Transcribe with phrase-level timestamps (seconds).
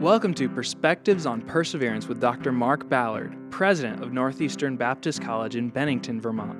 [0.00, 2.52] Welcome to Perspectives on Perseverance with Dr.
[2.52, 6.58] Mark Ballard, President of Northeastern Baptist College in Bennington, Vermont.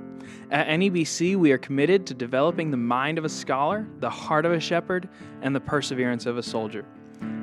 [0.50, 4.53] At NEBC, we are committed to developing the mind of a scholar, the heart of
[4.53, 5.08] a shepherd,
[5.40, 6.84] and the perseverance of a soldier.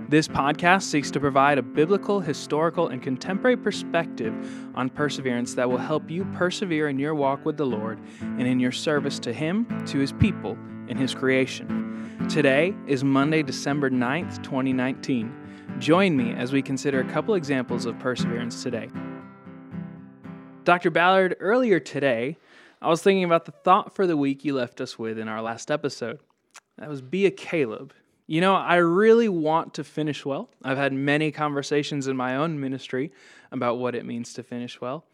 [0.07, 4.35] This podcast seeks to provide a biblical, historical, and contemporary perspective
[4.75, 8.59] on perseverance that will help you persevere in your walk with the Lord and in
[8.59, 10.59] your service to Him, to His people,
[10.89, 12.27] and His creation.
[12.29, 15.46] Today is Monday, December 9th, 2019.
[15.79, 18.89] Join me as we consider a couple examples of perseverance today.
[20.63, 20.89] Dr.
[20.89, 22.37] Ballard, earlier today,
[22.81, 25.39] I was thinking about the thought for the week you left us with in our
[25.39, 26.19] last episode.
[26.79, 27.93] That was be a Caleb.
[28.25, 30.49] You know, I really want to finish well.
[30.63, 33.11] I've had many conversations in my own ministry
[33.51, 35.05] about what it means to finish well.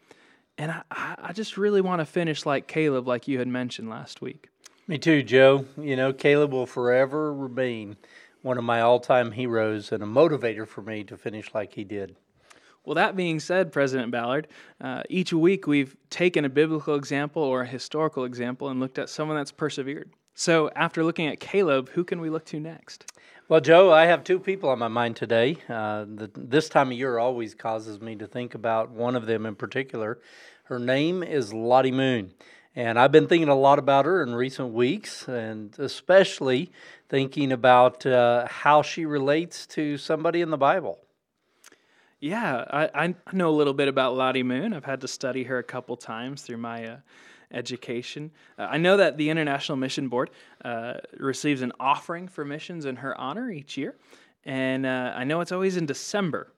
[0.56, 0.82] And I,
[1.18, 4.48] I just really want to finish like Caleb, like you had mentioned last week.
[4.88, 5.66] Me too, Joe.
[5.78, 7.96] You know, Caleb will forever remain
[8.44, 11.82] one of my all time heroes and a motivator for me to finish like he
[11.82, 12.14] did.
[12.84, 14.48] Well, that being said, President Ballard,
[14.82, 19.08] uh, each week we've taken a biblical example or a historical example and looked at
[19.08, 20.10] someone that's persevered.
[20.34, 23.10] So, after looking at Caleb, who can we look to next?
[23.48, 25.56] Well, Joe, I have two people on my mind today.
[25.66, 29.46] Uh, the, this time of year always causes me to think about one of them
[29.46, 30.20] in particular.
[30.64, 32.34] Her name is Lottie Moon.
[32.76, 36.72] And I've been thinking a lot about her in recent weeks, and especially
[37.08, 40.98] thinking about uh, how she relates to somebody in the Bible.
[42.18, 44.72] Yeah, I, I know a little bit about Lottie Moon.
[44.72, 46.96] I've had to study her a couple times through my uh,
[47.52, 48.32] education.
[48.58, 50.30] Uh, I know that the International Mission Board
[50.64, 53.94] uh, receives an offering for missions in her honor each year,
[54.44, 56.48] and uh, I know it's always in December.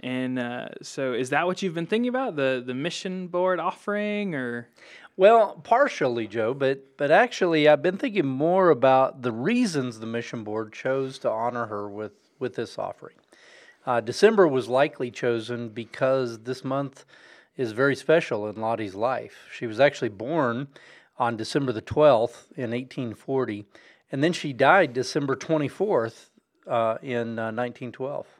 [0.00, 4.34] And uh, so, is that what you've been thinking about the the mission board offering,
[4.34, 4.68] or?
[5.18, 10.44] Well, partially, Joe, but but actually, I've been thinking more about the reasons the mission
[10.44, 13.16] board chose to honor her with with this offering.
[13.84, 17.04] Uh, December was likely chosen because this month
[17.56, 19.48] is very special in Lottie's life.
[19.52, 20.68] She was actually born
[21.18, 23.66] on December the 12th in 1840,
[24.12, 26.26] and then she died December 24th
[26.68, 28.37] uh, in uh, 1912.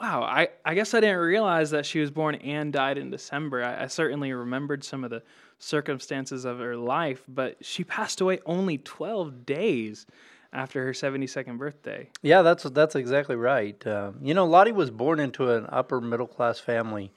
[0.00, 3.62] Wow, I, I guess I didn't realize that she was born and died in December.
[3.64, 5.22] I, I certainly remembered some of the
[5.58, 10.06] circumstances of her life, but she passed away only 12 days
[10.52, 12.10] after her 72nd birthday.
[12.22, 13.84] Yeah, that's that's exactly right.
[13.86, 17.12] Uh, you know, Lottie was born into an upper middle class family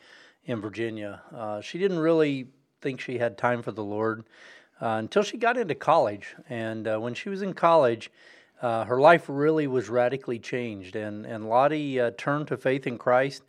[0.46, 1.22] in Virginia.
[1.36, 2.48] Uh, she didn't really
[2.82, 4.24] think she had time for the Lord
[4.82, 8.10] uh, until she got into college, and uh, when she was in college.
[8.62, 12.98] Uh, her life really was radically changed, and and Lottie uh, turned to faith in
[12.98, 13.44] Christ.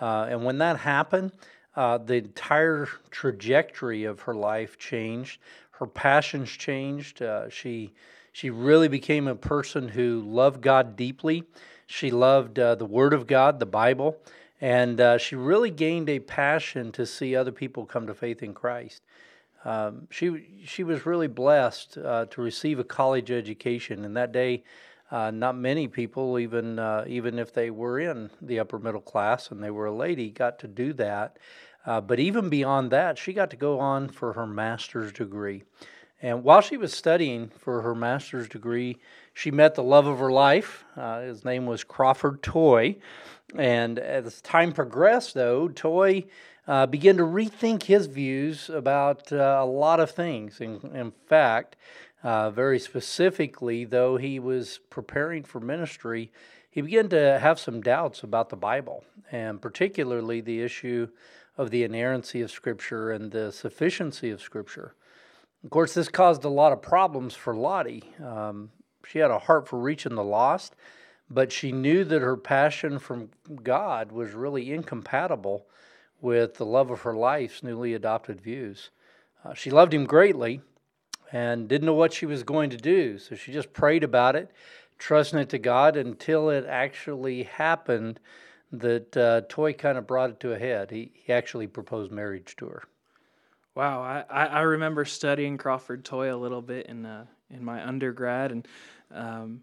[0.00, 1.32] and when that happened,
[1.74, 5.40] the entire trajectory of her life changed.
[5.72, 7.22] Her passions changed.
[7.50, 7.92] she
[8.32, 11.44] she really became a person who loved God deeply.
[11.86, 14.16] She loved uh, the Word of God, the Bible,
[14.60, 18.54] and uh, she really gained a passion to see other people come to faith in
[18.54, 19.02] Christ.
[19.64, 24.64] Um, she she was really blessed uh, to receive a college education, and that day,
[25.10, 29.50] uh, not many people, even uh, even if they were in the upper middle class
[29.50, 31.38] and they were a lady, got to do that.
[31.84, 35.62] Uh, but even beyond that, she got to go on for her master's degree.
[36.22, 38.98] And while she was studying for her master's degree,
[39.34, 40.84] she met the love of her life.
[40.96, 42.96] Uh, his name was Crawford Toy.
[43.56, 46.24] And as time progressed, though, Toy
[46.66, 50.60] uh, began to rethink his views about uh, a lot of things.
[50.60, 51.76] In, in fact,
[52.22, 56.30] uh, very specifically, though he was preparing for ministry,
[56.70, 61.08] he began to have some doubts about the Bible, and particularly the issue
[61.58, 64.94] of the inerrancy of Scripture and the sufficiency of Scripture.
[65.64, 68.04] Of course, this caused a lot of problems for Lottie.
[68.24, 68.70] Um,
[69.06, 70.74] she had a heart for reaching the lost,
[71.28, 73.30] but she knew that her passion from
[73.62, 75.66] God was really incompatible
[76.22, 78.88] with the love of her life's newly adopted views.
[79.44, 80.62] Uh, she loved him greatly
[81.32, 84.50] and didn't know what she was going to do, so she just prayed about it,
[84.98, 88.20] trusting it to God until it actually happened
[88.70, 90.90] that uh, Toy kind of brought it to a head.
[90.90, 92.84] He, he actually proposed marriage to her.
[93.74, 98.52] Wow, I, I remember studying Crawford Toy a little bit in uh, in my undergrad,
[98.52, 98.68] and
[99.10, 99.62] um,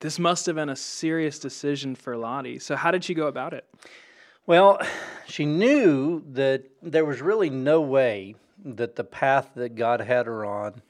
[0.00, 2.58] this must have been a serious decision for Lottie.
[2.58, 3.66] So, how did she go about it?
[4.46, 4.80] Well,
[5.26, 8.34] she knew that there was really no way
[8.64, 10.82] that the path that God had her on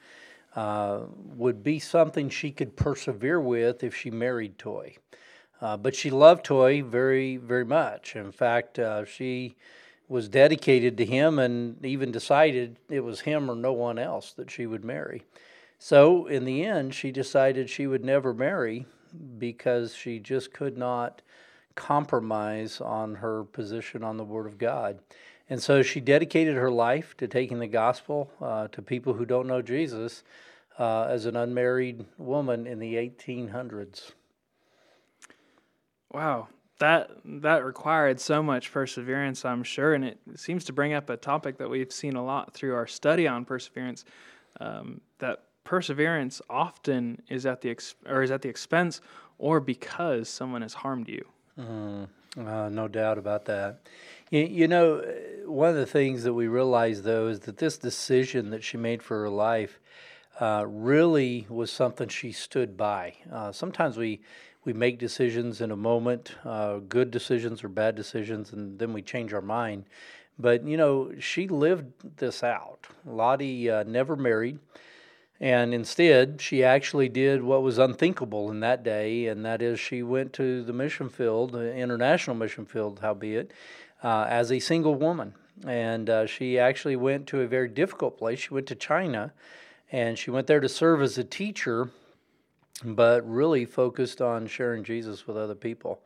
[0.55, 1.01] uh,
[1.35, 4.95] would be something she could persevere with if she married Toy.
[5.61, 8.15] Uh, but she loved Toy very, very much.
[8.15, 9.55] In fact, uh, she
[10.09, 14.51] was dedicated to him and even decided it was him or no one else that
[14.51, 15.23] she would marry.
[15.79, 18.85] So, in the end, she decided she would never marry
[19.37, 21.21] because she just could not
[21.75, 24.99] compromise on her position on the Word of God.
[25.49, 29.47] And so she dedicated her life to taking the gospel uh, to people who don't
[29.47, 30.23] know Jesus
[30.79, 34.11] uh, as an unmarried woman in the 1800s.
[36.13, 36.47] Wow,
[36.79, 41.17] that that required so much perseverance, I'm sure, and it seems to bring up a
[41.17, 44.03] topic that we've seen a lot through our study on perseverance.
[44.59, 48.99] Um, that perseverance often is at the ex- or is at the expense
[49.37, 51.25] or because someone has harmed you.
[51.61, 53.79] Mm, uh, no doubt about that.
[54.29, 55.03] You, you, know,
[55.45, 59.03] one of the things that we realize though is that this decision that she made
[59.03, 59.79] for her life
[60.39, 63.13] uh, really was something she stood by.
[63.31, 64.21] Uh, sometimes we
[64.63, 69.01] we make decisions in a moment, uh, good decisions or bad decisions, and then we
[69.01, 69.85] change our mind.
[70.37, 72.87] But you know, she lived this out.
[73.05, 74.59] Lottie uh, never married.
[75.41, 80.03] And instead, she actually did what was unthinkable in that day, and that is she
[80.03, 83.51] went to the mission field, the international mission field, howbeit,
[84.03, 85.33] uh, as a single woman.
[85.65, 88.37] And uh, she actually went to a very difficult place.
[88.39, 89.33] She went to China,
[89.91, 91.89] and she went there to serve as a teacher,
[92.83, 96.01] but really focused on sharing Jesus with other people.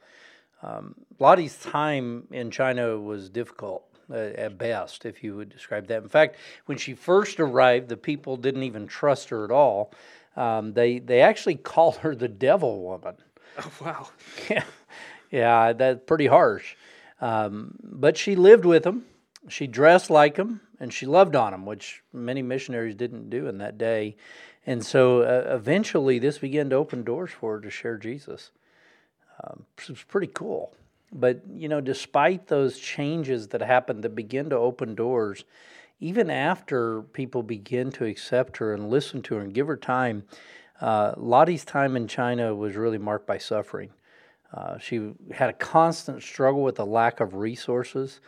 [0.64, 6.04] Um, Lottie's time in China was difficult at best, if you would describe that.
[6.04, 9.92] In fact, when she first arrived, the people didn't even trust her at all.
[10.36, 13.16] Um, they they actually called her the devil woman.
[13.58, 14.10] Oh wow!
[14.50, 14.64] Yeah,
[15.32, 16.76] yeah, that's pretty harsh.
[17.22, 19.06] Um, but she lived with them.
[19.48, 23.60] She dressed like them, and she loved on them, which many missionaries didn't do in
[23.60, 24.18] that day.
[24.66, 28.50] And so, uh, eventually, this began to open doors for her to share Jesus.
[29.44, 30.74] Um, it was pretty cool.
[31.12, 35.46] But, you know, despite those changes that happened that begin to open doors,
[36.00, 40.24] even after people begin to accept her and listen to her and give her time,
[40.82, 43.92] uh, Lottie's time in China was really marked by suffering.
[44.54, 48.20] Uh, she had a constant struggle with the lack of resources.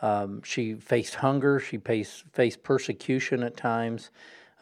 [0.00, 1.60] Um, she faced hunger.
[1.60, 4.10] She faced, faced persecution at times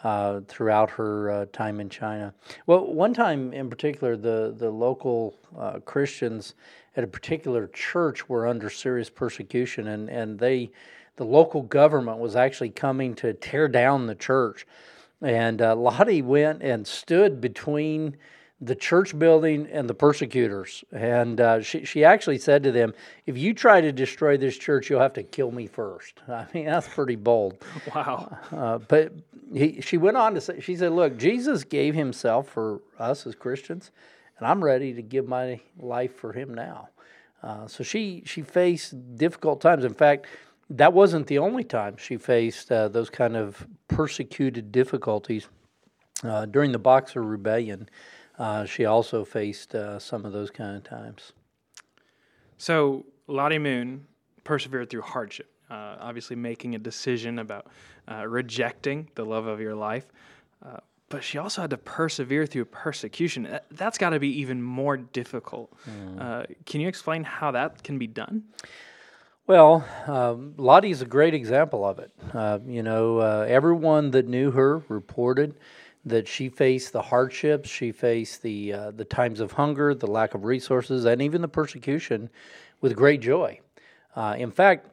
[0.02, 2.32] uh, throughout her uh, time in China.
[2.66, 6.54] Well, one time in particular, the the local uh, Christians
[6.96, 10.70] at a particular church were under serious persecution, and and they
[11.16, 14.66] the local government was actually coming to tear down the church,
[15.20, 18.16] and uh, Lottie went and stood between
[18.60, 20.84] the church building and the persecutors.
[20.92, 22.92] And uh, she, she actually said to them,
[23.26, 26.20] If you try to destroy this church, you'll have to kill me first.
[26.28, 27.64] I mean, that's pretty bold.
[27.94, 28.38] Wow.
[28.52, 29.12] Uh, but
[29.52, 33.34] he, she went on to say, She said, Look, Jesus gave himself for us as
[33.34, 33.90] Christians,
[34.38, 36.88] and I'm ready to give my life for him now.
[37.42, 39.84] Uh, so she, she faced difficult times.
[39.84, 40.26] In fact,
[40.68, 45.48] that wasn't the only time she faced uh, those kind of persecuted difficulties.
[46.22, 47.88] Uh, during the Boxer Rebellion,
[48.38, 51.32] uh, she also faced uh, some of those kind of times.
[52.58, 54.06] So Lottie Moon
[54.44, 57.66] persevered through hardship, uh, obviously making a decision about
[58.10, 60.06] uh, rejecting the love of your life.
[60.64, 60.78] Uh,
[61.08, 63.58] but she also had to persevere through persecution.
[63.70, 65.72] That's got to be even more difficult.
[65.88, 66.54] Mm.
[66.66, 68.44] can you explain how that can be done?
[69.50, 72.12] Well, um, Lottie's a great example of it.
[72.32, 75.56] Uh, you know, uh, everyone that knew her reported
[76.04, 80.34] that she faced the hardships, she faced the uh, the times of hunger, the lack
[80.34, 82.30] of resources, and even the persecution
[82.80, 83.58] with great joy.
[84.14, 84.86] Uh, in fact,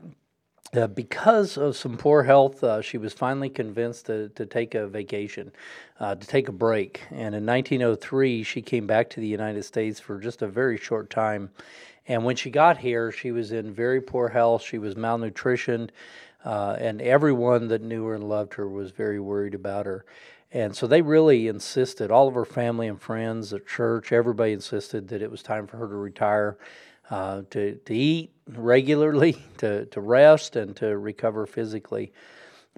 [0.74, 4.88] uh, because of some poor health, uh, she was finally convinced to, to take a
[4.88, 5.52] vacation,
[6.00, 7.04] uh, to take a break.
[7.10, 11.10] And in 1903, she came back to the United States for just a very short
[11.10, 11.50] time.
[12.08, 14.62] And when she got here, she was in very poor health.
[14.62, 15.90] She was malnutritioned,
[16.44, 20.06] uh, and everyone that knew her and loved her was very worried about her.
[20.52, 25.10] And so they really insisted, all of her family and friends at church, everybody insisted
[25.10, 26.58] that it was time for her to retire,
[27.10, 32.12] uh, to, to eat regularly, to, to rest, and to recover physically.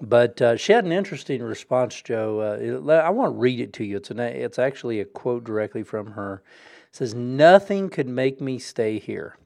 [0.00, 2.40] But uh, she had an interesting response, Joe.
[2.40, 3.98] Uh, I want to read it to you.
[3.98, 6.42] It's, an, it's actually a quote directly from her.
[6.88, 9.36] It says, Nothing could make me stay here.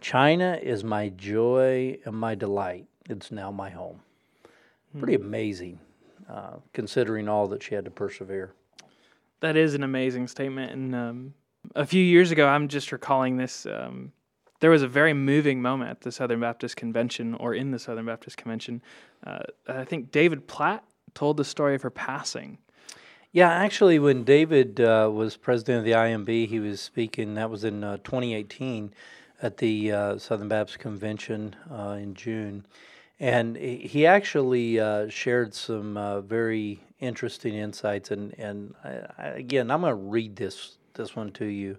[0.00, 2.86] China is my joy and my delight.
[3.10, 4.00] It's now my home.
[4.96, 5.24] Pretty hmm.
[5.24, 5.80] amazing.
[6.28, 8.52] Uh, considering all that she had to persevere.
[9.40, 10.72] That is an amazing statement.
[10.72, 11.34] And um,
[11.74, 13.64] a few years ago, I'm just recalling this.
[13.64, 14.12] Um,
[14.60, 18.06] there was a very moving moment at the Southern Baptist Convention, or in the Southern
[18.06, 18.82] Baptist Convention.
[19.26, 20.84] Uh, I think David Platt
[21.14, 22.58] told the story of her passing.
[23.32, 27.34] Yeah, actually, when David uh, was president of the IMB, he was speaking.
[27.34, 28.92] That was in uh, 2018
[29.42, 32.66] at the uh, Southern Baptist Convention uh, in June
[33.20, 38.10] and he actually uh, shared some very interesting insights.
[38.10, 41.78] And and I, again, I'm going to read this this one to you,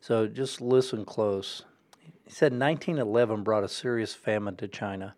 [0.00, 1.62] so just listen close.
[2.28, 5.14] He said 1911 brought a serious famine to China.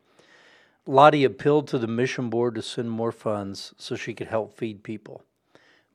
[0.87, 4.85] Lottie appealed to the mission board to send more funds so she could help feed
[4.85, 5.25] people.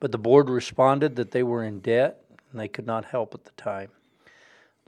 [0.01, 3.45] But the board responded that they were in debt and they could not help at
[3.45, 3.91] the time.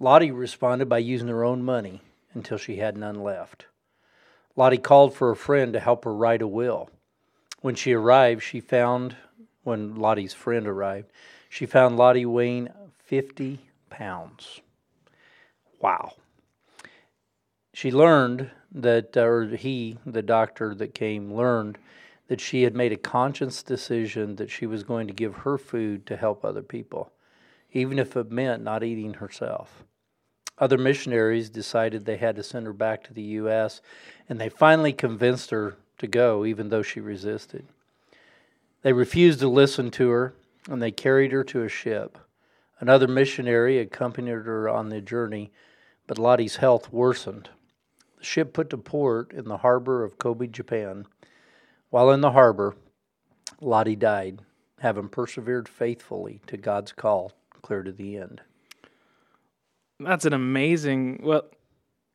[0.02, 2.02] Lottie responded by using her own money
[2.34, 3.68] until she had none left.
[4.58, 6.90] Lottie called for a friend to help her write a will.
[7.62, 9.16] When she arrived, she found,
[9.64, 11.10] when Lottie's friend arrived,
[11.48, 12.68] she found Lottie weighing
[13.06, 14.60] 50 pounds.
[15.80, 16.14] Wow.
[17.74, 21.78] She learned that, uh, or he, the doctor that came, learned
[22.28, 26.06] that she had made a conscious decision that she was going to give her food
[26.08, 27.12] to help other people,
[27.72, 29.84] even if it meant not eating herself.
[30.60, 33.82] Other missionaries decided they had to send her back to the U.S.,
[34.28, 37.66] and they finally convinced her to go, even though she resisted.
[38.82, 40.34] They refused to listen to her,
[40.68, 42.18] and they carried her to a ship.
[42.80, 45.52] Another missionary accompanied her on the journey,
[46.06, 47.50] but Lottie's health worsened.
[48.18, 51.06] The ship put to port in the harbor of Kobe, Japan.
[51.90, 52.76] While in the harbor,
[53.60, 54.42] Lottie died,
[54.80, 57.32] having persevered faithfully to God's call
[57.62, 58.42] clear to the end.
[60.00, 61.44] That's an amazing, well,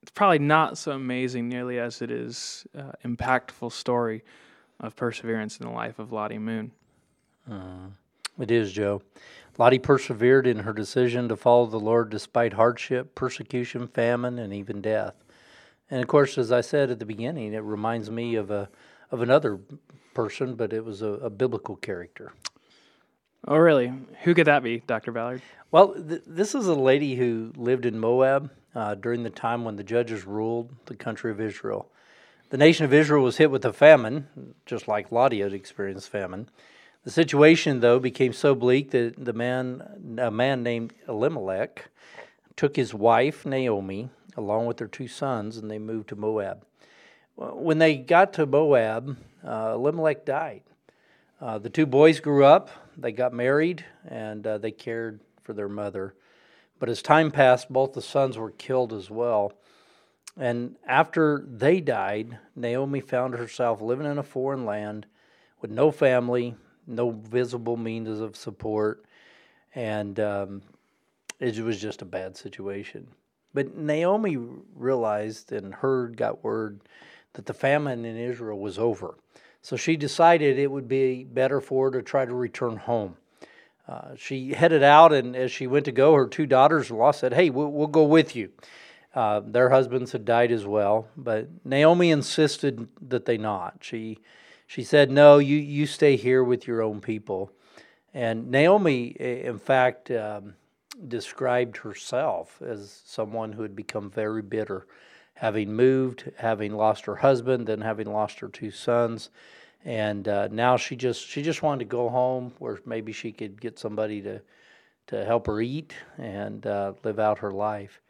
[0.03, 4.23] it's probably not so amazing nearly as it is uh, impactful story
[4.81, 6.73] of perseverance in the life of Lottie Moon.
[7.51, 7.89] Uh,
[8.39, 9.03] it is, Joe.
[9.59, 14.81] Lottie persevered in her decision to follow the Lord despite hardship, persecution, famine, and even
[14.81, 15.15] death.
[15.91, 18.71] And of course, as I said at the beginning, it reminds me of a
[19.11, 19.61] of another
[20.15, 22.33] person, but it was a, a biblical character.
[23.47, 23.93] Oh, really?
[24.23, 25.13] Who could that be, Dr.
[25.13, 25.43] Ballard?
[25.71, 29.77] Well, th- this is a lady who lived in Moab uh, during the time when
[29.77, 31.91] the judges ruled the country of Israel.
[32.51, 36.49] The nation of Israel was hit with a famine, just like Lottie had experienced famine.
[37.05, 41.89] The situation, though, became so bleak that the man, a man named Elimelech,
[42.57, 46.65] took his wife Naomi along with their two sons, and they moved to Moab.
[47.37, 50.63] When they got to Moab, uh, Elimelech died.
[51.41, 55.69] Uh, the two boys grew up, they got married, and uh, they cared for their
[55.69, 56.15] mother.
[56.79, 59.53] But as time passed, both the sons were killed as well.
[60.37, 65.07] And after they died, Naomi found herself living in a foreign land
[65.61, 66.55] with no family,
[66.93, 69.05] no visible means of support,
[69.75, 70.63] and um,
[71.41, 73.09] it was just a bad situation.
[73.55, 74.39] But Naomi
[74.75, 76.81] realized and heard, got word
[77.35, 79.17] that the famine in Israel was over.
[79.61, 83.17] So she decided it would be better for her to try to return home.
[83.87, 87.11] Uh, she headed out, and as she went to go, her two daughters in law
[87.11, 88.51] said, Hey, we'll, we'll go with you.
[89.15, 93.77] Uh, their husbands had died as well, but Naomi insisted that they not.
[93.81, 94.19] She
[94.73, 97.53] she said, No, you, you stay here with your own people.
[98.15, 100.55] And Naomi, in fact, um,
[101.09, 104.87] described herself as someone who had become very bitter,
[105.35, 109.29] having moved, having lost her husband, then having lost her two sons.
[109.85, 113.61] And uh, now she just she just wanted to go home where maybe she could
[113.61, 114.41] get somebody to
[115.09, 118.01] to help her eat and uh, live out her life.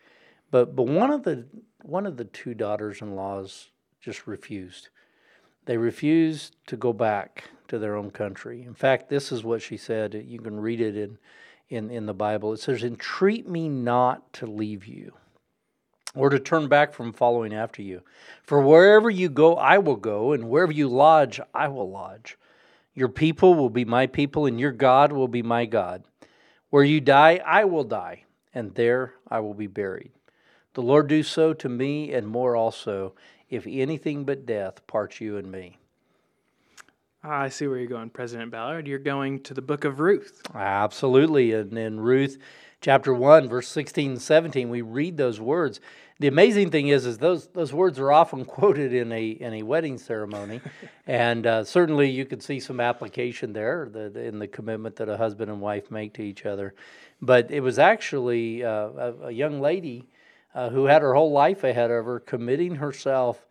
[0.52, 1.44] But but one of the
[1.82, 4.90] one of the two daughters-in-laws just refused.
[5.64, 8.62] They refused to go back to their own country.
[8.62, 10.14] In fact, this is what she said.
[10.26, 11.18] You can read it in,
[11.68, 12.52] in, in the Bible.
[12.52, 15.12] It says, Entreat me not to leave you
[16.14, 18.02] or to turn back from following after you.
[18.42, 22.36] For wherever you go, I will go, and wherever you lodge, I will lodge.
[22.94, 26.04] Your people will be my people, and your God will be my God.
[26.68, 30.12] Where you die, I will die, and there I will be buried.
[30.74, 33.14] The Lord do so to me, and more also,
[33.52, 35.76] if anything but death parts you and me.
[37.22, 38.88] I see where you're going, President Ballard.
[38.88, 40.40] You're going to the book of Ruth.
[40.54, 41.52] Absolutely.
[41.52, 42.38] And in Ruth
[42.80, 45.80] chapter 1, verse 16 and 17, we read those words.
[46.18, 49.62] The amazing thing is, is those, those words are often quoted in a, in a
[49.62, 50.62] wedding ceremony.
[51.06, 55.10] and uh, certainly you could see some application there the, the, in the commitment that
[55.10, 56.74] a husband and wife make to each other.
[57.20, 60.08] But it was actually uh, a, a young lady
[60.54, 63.46] uh, who had her whole life ahead of her, committing herself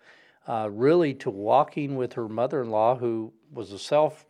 [0.47, 4.25] uh, really to walking with her mother in law, who was a self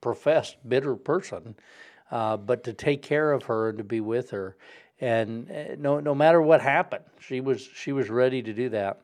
[0.00, 1.54] professed bitter person,
[2.10, 4.56] uh, but to take care of her and to be with her.
[5.00, 9.00] And uh, no, no matter what happened, she was, she was ready to do that.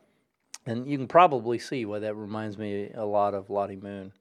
[0.65, 4.11] And you can probably see why that reminds me a lot of Lottie Moon.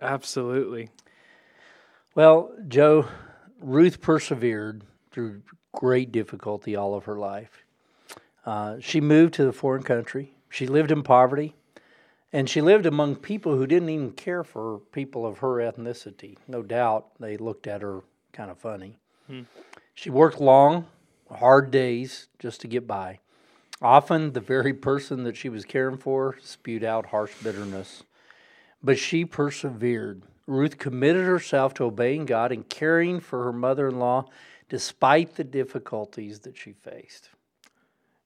[0.00, 0.90] Absolutely.
[2.14, 3.06] Well, Joe,
[3.60, 7.64] Ruth persevered through great difficulty all of her life.
[8.46, 10.32] Uh, she moved to the foreign country.
[10.48, 11.54] She lived in poverty,
[12.32, 16.36] and she lived among people who didn't even care for people of her ethnicity.
[16.48, 18.02] No doubt they looked at her
[18.32, 18.96] kind of funny.
[19.26, 19.42] Hmm.
[19.94, 20.86] She worked long
[21.30, 23.20] hard days just to get by.
[23.82, 28.02] Often, the very person that she was caring for spewed out harsh bitterness.
[28.82, 30.22] But she persevered.
[30.46, 34.26] Ruth committed herself to obeying God and caring for her mother in law
[34.70, 37.28] despite the difficulties that she faced.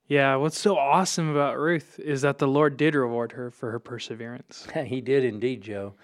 [0.06, 3.78] Yeah, what's so awesome about Ruth is that the Lord did reward her for her
[3.80, 4.68] perseverance.
[4.84, 5.94] he did indeed, Joe.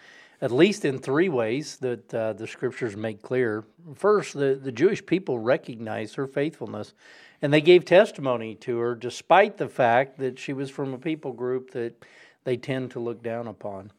[0.41, 3.63] At least in three ways that uh, the scriptures make clear.
[3.95, 6.95] First, the, the Jewish people recognized her faithfulness
[7.43, 11.33] and they gave testimony to her despite the fact that she was from a people
[11.33, 12.03] group that
[12.45, 13.93] they tend to look down upon.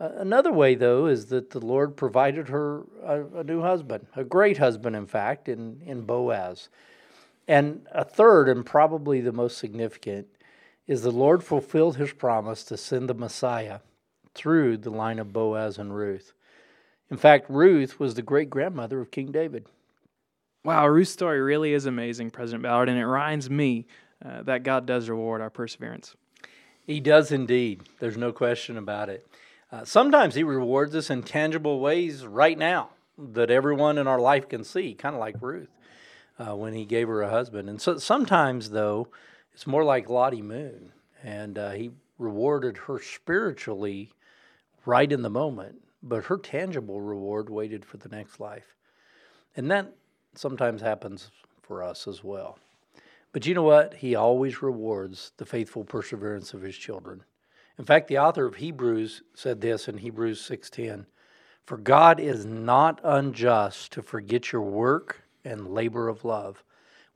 [0.00, 4.24] Uh, another way, though, is that the Lord provided her a, a new husband, a
[4.24, 6.70] great husband, in fact, in, in Boaz.
[7.46, 10.26] And a third, and probably the most significant,
[10.86, 13.80] is the Lord fulfilled his promise to send the Messiah
[14.34, 16.32] through the line of Boaz and Ruth.
[17.10, 19.66] In fact, Ruth was the great grandmother of King David.
[20.64, 23.86] Wow, Ruth's story really is amazing, President Ballard, and it reminds me
[24.24, 26.14] uh, that God does reward our perseverance.
[26.86, 27.82] He does indeed.
[27.98, 29.26] There's no question about it.
[29.72, 34.48] Uh, sometimes He rewards us in tangible ways right now that everyone in our life
[34.48, 35.68] can see, kind of like Ruth
[36.40, 37.68] uh, when he gave her a husband.
[37.68, 39.08] And so sometimes, though,
[39.52, 44.12] it's more like Lottie Moon, and uh, he rewarded her spiritually
[44.86, 48.76] right in the moment, but her tangible reward waited for the next life.
[49.56, 49.92] And that
[50.34, 51.30] sometimes happens
[51.62, 52.58] for us as well.
[53.32, 53.94] But you know what?
[53.94, 57.22] He always rewards the faithful perseverance of his children.
[57.80, 61.06] In fact, the author of Hebrews said this in Hebrews 6:10,
[61.64, 66.62] "For God is not unjust to forget your work and labor of love,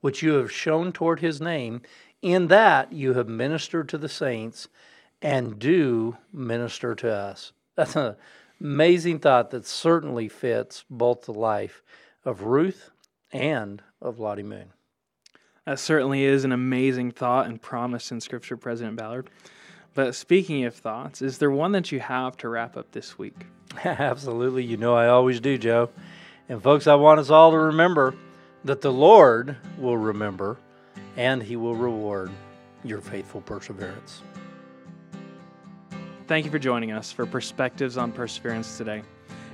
[0.01, 1.83] which you have shown toward his name,
[2.23, 4.67] in that you have ministered to the saints
[5.21, 7.53] and do minister to us.
[7.75, 8.15] That's an
[8.59, 11.83] amazing thought that certainly fits both the life
[12.23, 12.89] of Ruth
[13.31, 14.73] and of Lottie Moon.
[15.65, 19.29] That certainly is an amazing thought and promise in Scripture, President Ballard.
[19.95, 23.45] But speaking of thoughts, is there one that you have to wrap up this week?
[23.83, 24.63] Absolutely.
[24.63, 25.89] You know I always do, Joe.
[26.49, 28.13] And folks, I want us all to remember
[28.65, 30.57] that the Lord will remember
[31.15, 32.29] and he will reward
[32.83, 34.21] your faithful perseverance.
[36.27, 39.01] Thank you for joining us for Perspectives on Perseverance today.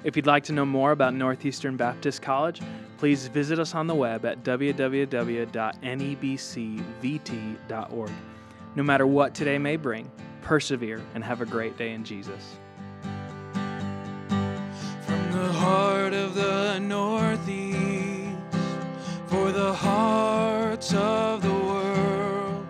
[0.03, 2.61] If you'd like to know more about Northeastern Baptist College,
[2.97, 5.51] please visit us on the web at www.nebcvt.org.
[8.73, 10.09] No matter what today may bring,
[10.51, 12.57] persevere and have a great day in Jesus.
[15.05, 18.35] From the heart of the Northeast,
[19.27, 22.65] for the hearts of the world,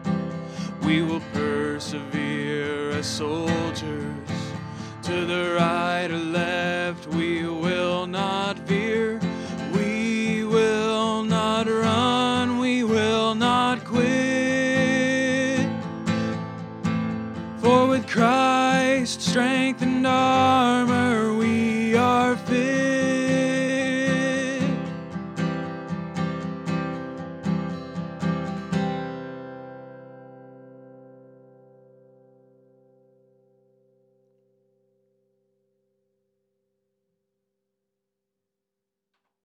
[0.83, 4.29] we will persevere as soldiers
[5.01, 7.07] to the right or left.
[7.07, 7.47] We